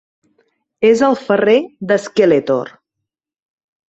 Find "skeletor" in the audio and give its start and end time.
2.05-2.73